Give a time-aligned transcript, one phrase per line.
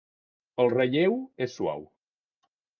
[0.63, 1.15] El relleu
[1.47, 1.87] és suau.